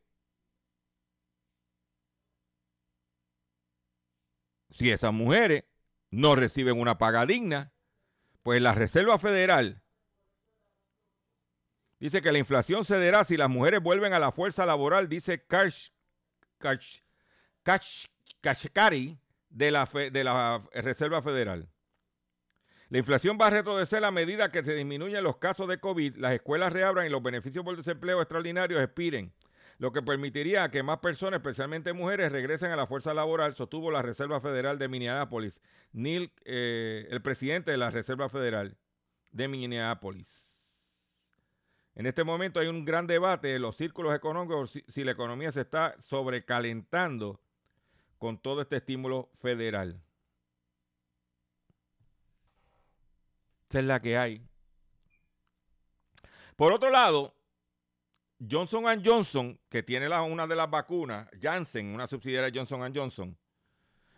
[4.72, 5.66] si esas mujeres
[6.10, 7.72] no reciben una paga digna,
[8.42, 9.83] pues la Reserva Federal
[12.04, 15.88] dice que la inflación cederá si las mujeres vuelven a la fuerza laboral, dice Kash,
[16.58, 17.00] Kash,
[18.42, 19.18] Kashkari,
[19.50, 21.70] de la, de la Reserva Federal.
[22.90, 26.34] La inflación va a retroceder a medida que se disminuyen los casos de COVID, las
[26.34, 29.32] escuelas reabran y los beneficios por desempleo extraordinarios expiren,
[29.78, 34.02] lo que permitiría que más personas, especialmente mujeres, regresen a la fuerza laboral, sostuvo la
[34.02, 35.62] Reserva Federal de Minneapolis,
[35.94, 38.76] Neil, eh, el presidente de la Reserva Federal
[39.32, 40.53] de Minneapolis.
[41.96, 45.62] En este momento hay un gran debate en los círculos económicos si la economía se
[45.62, 47.40] está sobrecalentando
[48.18, 50.02] con todo este estímulo federal.
[53.70, 54.42] Esa es la que hay.
[56.56, 57.36] Por otro lado,
[58.50, 63.38] Johnson Johnson, que tiene una de las vacunas, Janssen, una subsidiaria de Johnson Johnson,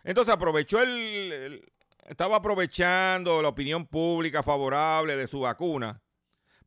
[0.02, 1.72] entonces aprovechó el,
[2.06, 6.00] estaba aprovechando la opinión pública favorable de su vacuna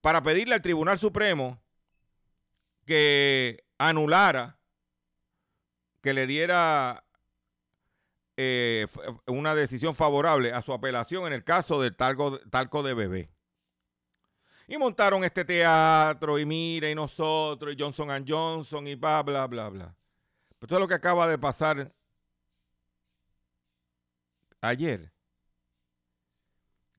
[0.01, 1.61] para pedirle al Tribunal Supremo
[2.85, 4.57] que anulara,
[6.01, 7.03] que le diera
[8.37, 8.87] eh,
[9.27, 13.29] una decisión favorable a su apelación en el caso del talco, talco de bebé.
[14.67, 19.69] Y montaron este teatro y mira y nosotros y Johnson Johnson y bla, bla, bla,
[19.69, 19.95] bla.
[20.57, 21.93] Pero todo lo que acaba de pasar
[24.61, 25.11] ayer,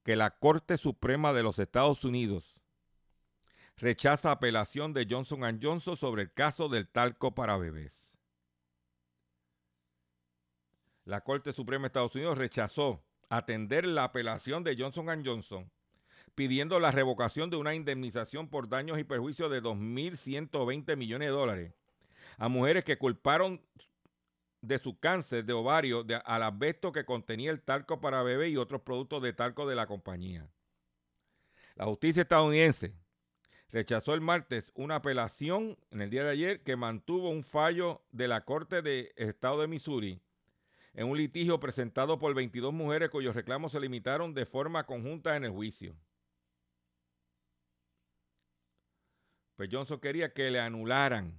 [0.03, 2.60] que la Corte Suprema de los Estados Unidos
[3.81, 8.13] rechaza apelación de Johnson⁇ Johnson sobre el caso del talco para bebés.
[11.05, 15.71] La Corte Suprema de Estados Unidos rechazó atender la apelación de Johnson⁇ Johnson
[16.35, 21.75] pidiendo la revocación de una indemnización por daños y perjuicios de 2.120 millones de dólares
[22.39, 23.61] a mujeres que culparon
[24.61, 28.57] de su cáncer de ovario de, al asbesto que contenía el talco para bebé y
[28.59, 30.49] otros productos de talco de la compañía.
[31.75, 32.95] La justicia estadounidense
[33.73, 38.29] rechazó el martes una apelación en el día de ayer que mantuvo un fallo de
[38.29, 40.21] la Corte de Estado de Missouri
[40.95, 45.45] en un litigio presentado por 22 mujeres cuyos reclamos se limitaron de forma conjunta en
[45.45, 45.97] el juicio.
[49.57, 51.39] Pues Johnson quería que le anularan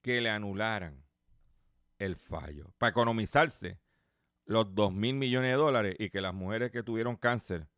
[0.00, 1.04] que le anularan
[1.98, 3.78] el fallo para economizarse
[4.44, 7.68] los 2 mil millones de dólares y que las mujeres que tuvieron cáncer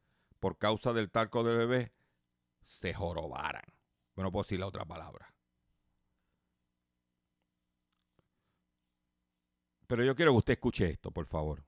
[0.41, 1.93] por causa del talco del bebé
[2.63, 3.65] se jorobaran.
[4.15, 5.35] Bueno, puedo decir la otra palabra.
[9.87, 11.65] Pero yo quiero que usted escuche esto, por favor.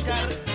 [0.00, 0.49] tocar.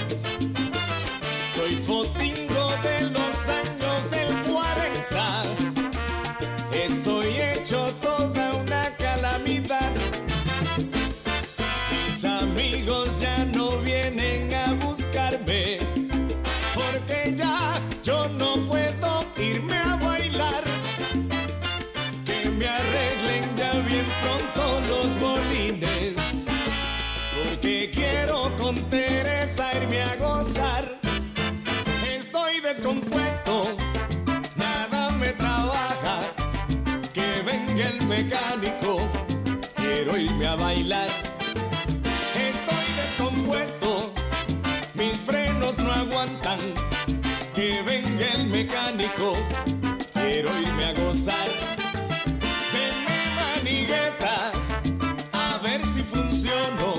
[50.14, 51.48] quiero irme a gozar.
[52.74, 54.52] Ven mi manigueta,
[55.32, 56.96] a ver si funciono,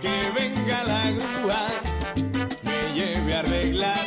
[0.00, 1.66] que venga la grúa,
[2.62, 4.06] me lleve a arreglar.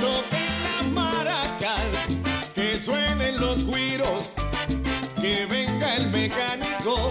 [0.00, 2.20] Toquen las maracas,
[2.54, 4.34] que suenen los guiros,
[5.20, 7.10] que venga el mecánico.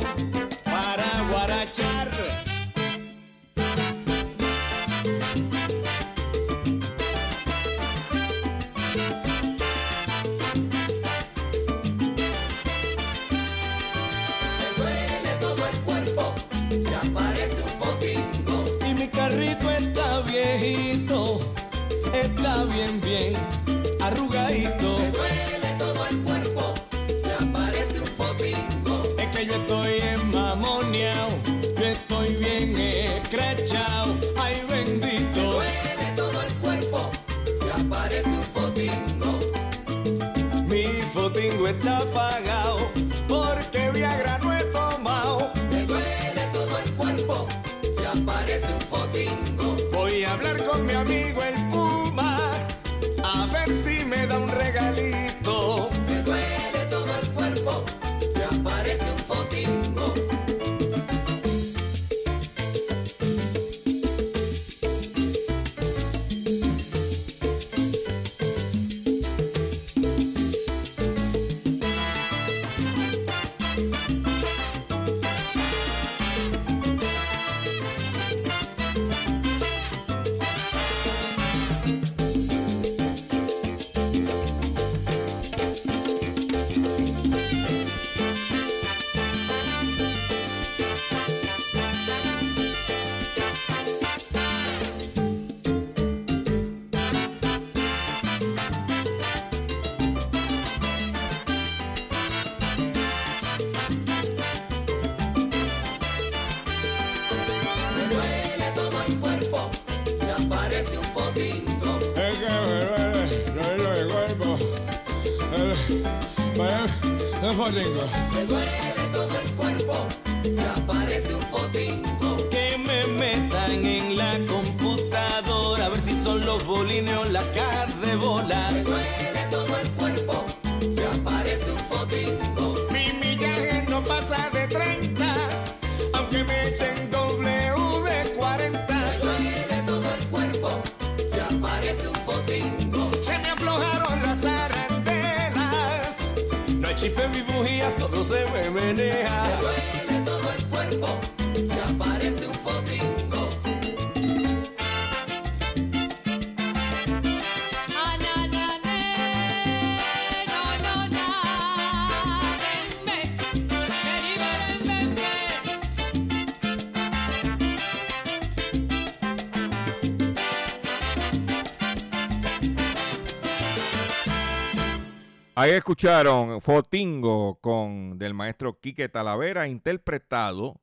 [175.62, 180.82] Ahí escucharon Fotingo con del maestro Quique Talavera, interpretado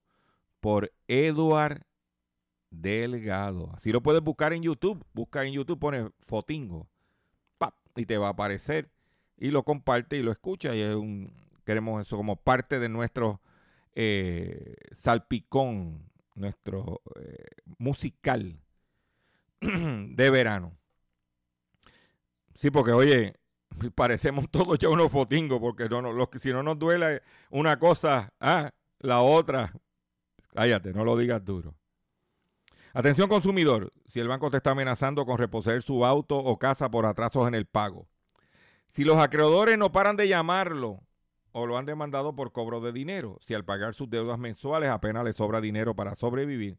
[0.61, 1.83] por Eduard
[2.71, 3.73] Delgado.
[3.75, 5.05] Así lo puedes buscar en YouTube.
[5.15, 6.87] Busca en YouTube, pone Fotingo.
[7.59, 7.75] ¡pap!
[7.97, 8.89] y te va a aparecer.
[9.37, 10.77] Y lo comparte y lo escucha.
[10.77, 11.33] Y es un,
[11.65, 13.41] queremos eso como parte de nuestro
[13.97, 17.47] eh, salpicón, nuestro eh,
[17.79, 18.61] musical
[19.61, 20.79] de verano.
[22.55, 23.38] Sí, porque oye,
[23.95, 29.21] parecemos todos ya unos fotingos, porque no, si no nos duele una cosa, ah, la
[29.21, 29.73] otra.
[30.55, 31.75] Cállate, no lo digas duro.
[32.93, 37.07] Atención consumidor, si el banco te está amenazando con reposeer su auto o casa por
[37.07, 38.09] atrasos en el pago.
[38.89, 41.03] Si los acreedores no paran de llamarlo
[41.53, 45.25] o lo han demandado por cobro de dinero, si al pagar sus deudas mensuales apenas
[45.25, 46.79] le sobra dinero para sobrevivir,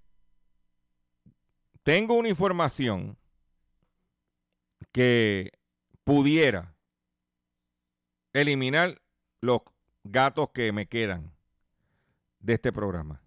[1.83, 3.17] tengo una información
[4.91, 5.51] que
[6.03, 6.75] pudiera
[8.33, 9.01] eliminar
[9.41, 9.61] los
[10.03, 11.33] gatos que me quedan
[12.39, 13.21] de este programa.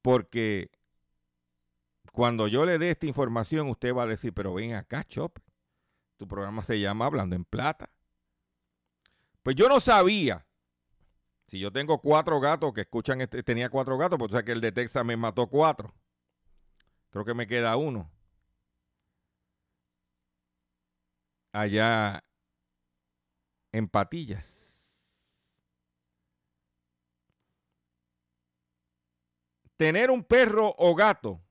[0.00, 0.70] Porque
[2.12, 5.38] cuando yo le dé esta información, usted va a decir, pero ven acá, Chop,
[6.16, 7.90] tu programa se llama Hablando en Plata.
[9.42, 10.46] Pues yo no sabía
[11.52, 14.52] si yo tengo cuatro gatos que escuchan, este, tenía cuatro gatos, pues o sea que
[14.52, 15.94] el de Texas me mató cuatro.
[17.10, 18.10] Creo que me queda uno.
[21.52, 22.24] Allá
[23.70, 24.82] en Patillas.
[29.76, 31.42] Tener un perro o gato.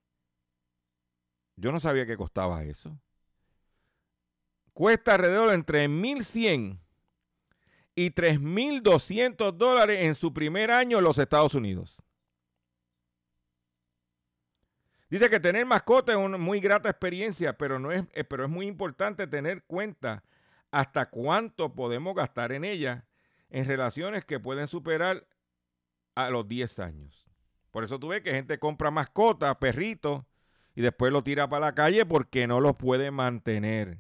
[1.56, 3.00] Yo no sabía que costaba eso.
[4.74, 6.82] Cuesta alrededor entre 1100
[7.96, 12.02] y 3.200 dólares en su primer año en los Estados Unidos.
[15.10, 18.50] Dice que tener mascota es una muy grata experiencia, pero, no es, eh, pero es
[18.50, 20.24] muy importante tener cuenta
[20.72, 23.06] hasta cuánto podemos gastar en ella
[23.50, 25.28] en relaciones que pueden superar
[26.16, 27.30] a los 10 años.
[27.72, 30.24] Por eso tú ves que gente compra mascotas, perritos,
[30.76, 33.98] y después lo tira para la calle porque no los puede mantener.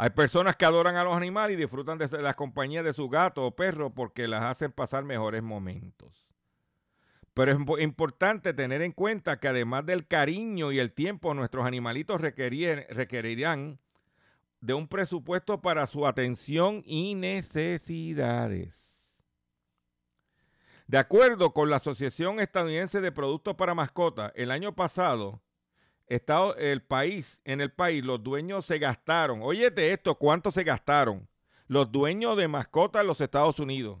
[0.00, 3.44] Hay personas que adoran a los animales y disfrutan de las compañías de su gato
[3.44, 6.28] o perro porque las hacen pasar mejores momentos.
[7.34, 12.20] Pero es importante tener en cuenta que además del cariño y el tiempo, nuestros animalitos
[12.20, 13.80] requerirán
[14.60, 18.96] de un presupuesto para su atención y necesidades.
[20.86, 25.42] De acuerdo con la Asociación Estadounidense de Productos para Mascotas, el año pasado
[26.08, 31.28] Estado, el país, en el país, los dueños se gastaron, óyete esto, ¿cuánto se gastaron?
[31.66, 33.98] Los dueños de mascotas en los Estados Unidos.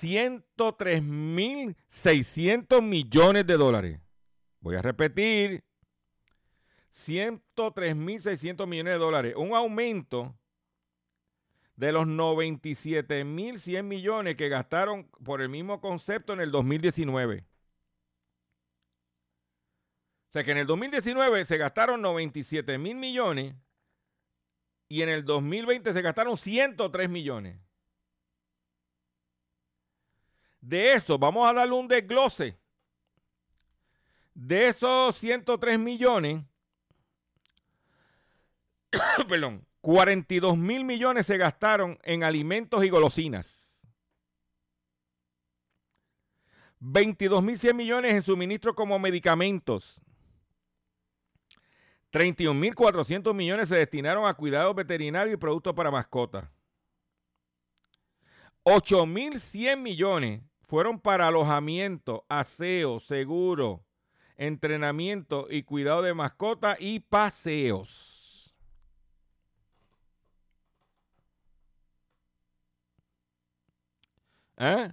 [0.00, 4.00] 103.600 millones de dólares.
[4.60, 5.64] Voy a repetir.
[7.06, 9.32] 103.600 millones de dólares.
[9.36, 10.36] Un aumento
[11.76, 17.46] de los 97.100 millones que gastaron por el mismo concepto en el 2019.
[20.28, 23.54] O sea que en el 2019 se gastaron 97 mil millones
[24.88, 27.58] y en el 2020 se gastaron 103 millones.
[30.60, 32.58] De eso, vamos a darle un desglose.
[34.34, 36.42] De esos 103 millones,
[39.28, 43.82] perdón, 42 mil millones se gastaron en alimentos y golosinas.
[46.80, 50.00] 22 mil 100 millones en suministros como medicamentos.
[52.18, 56.50] 31.400 millones se destinaron a cuidados veterinarios y productos para mascotas.
[58.64, 63.84] 8.100 millones fueron para alojamiento, aseo, seguro,
[64.36, 68.52] entrenamiento y cuidado de mascotas y paseos.
[74.56, 74.90] ¿Eh?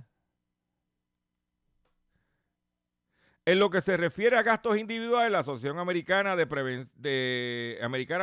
[3.46, 6.36] En lo que se refiere a gastos individuales, la Asociación Americana,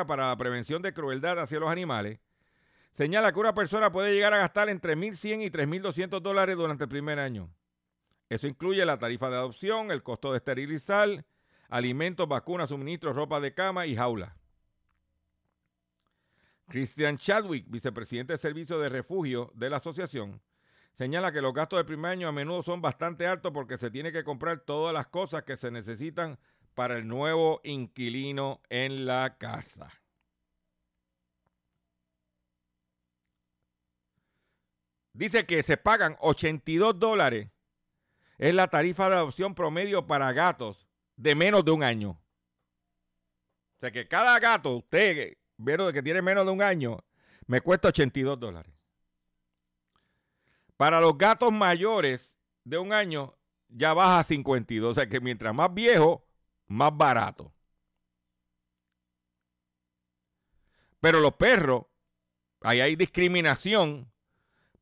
[0.04, 2.18] para la Prevención de Crueldad hacia los Animales
[2.92, 6.90] señala que una persona puede llegar a gastar entre 1.100 y 3.200 dólares durante el
[6.90, 7.48] primer año.
[8.28, 11.24] Eso incluye la tarifa de adopción, el costo de esterilizar,
[11.68, 14.36] alimentos, vacunas, suministros, ropa de cama y jaula.
[16.68, 20.40] Christian Chadwick, vicepresidente de Servicio de Refugio de la asociación,
[20.94, 24.12] señala que los gastos del primer año a menudo son bastante altos porque se tiene
[24.12, 26.38] que comprar todas las cosas que se necesitan
[26.74, 29.90] para el nuevo inquilino en la casa.
[35.14, 37.50] Dice que se pagan 82 dólares.
[38.38, 42.10] Es la tarifa de adopción promedio para gatos de menos de un año.
[42.10, 47.04] O sea que cada gato, usted, vieron de que tiene menos de un año,
[47.46, 48.81] me cuesta 82 dólares.
[50.82, 54.90] Para los gatos mayores de un año, ya baja a 52.
[54.90, 56.26] O sea que mientras más viejo,
[56.66, 57.52] más barato.
[60.98, 61.84] Pero los perros,
[62.62, 64.10] ahí hay discriminación,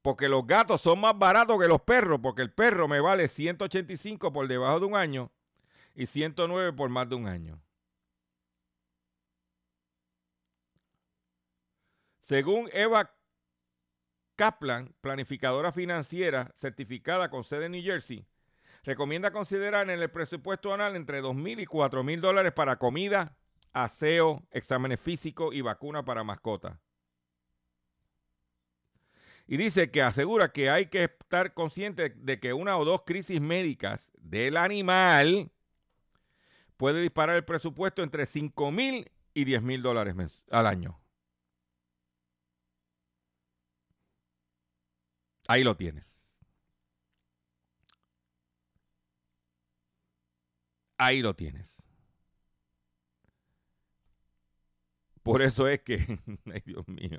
[0.00, 4.32] porque los gatos son más baratos que los perros, porque el perro me vale 185
[4.32, 5.30] por debajo de un año
[5.94, 7.60] y 109 por más de un año.
[12.22, 13.14] Según Eva
[14.40, 18.24] Kaplan, planificadora financiera certificada con sede en New Jersey,
[18.84, 23.36] recomienda considerar en el presupuesto anual entre 2.000 y 4.000 dólares para comida,
[23.74, 26.78] aseo, exámenes físicos y vacunas para mascotas.
[29.46, 33.42] Y dice que asegura que hay que estar consciente de que una o dos crisis
[33.42, 35.50] médicas del animal
[36.78, 40.99] puede disparar el presupuesto entre 5 mil y 10 mil dólares mens- al año.
[45.50, 46.16] Ahí lo tienes.
[50.96, 51.82] Ahí lo tienes.
[55.24, 55.96] Por eso es que,
[56.54, 57.18] ay Dios mío,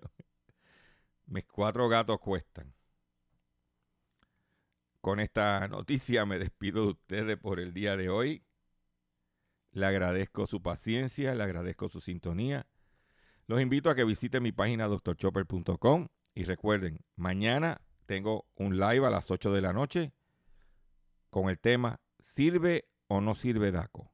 [1.25, 2.73] mis cuatro gatos cuestan.
[5.01, 8.45] Con esta noticia me despido de ustedes por el día de hoy.
[9.73, 12.65] Le agradezco su paciencia, le agradezco su sintonía.
[13.47, 19.09] Los invito a que visiten mi página drchopper.com y recuerden, mañana tengo un live a
[19.09, 20.11] las 8 de la noche
[21.29, 24.11] con el tema ¿Sirve o no sirve DACO?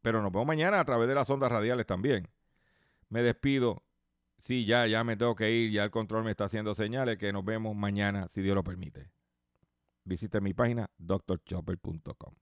[0.00, 2.28] Pero nos vemos mañana a través de las ondas radiales también.
[3.08, 3.82] Me despido.
[4.38, 5.72] Sí, ya, ya me tengo que ir.
[5.72, 9.10] Ya el control me está haciendo señales que nos vemos mañana, si Dios lo permite.
[10.04, 12.34] Visite mi página drchopper.com.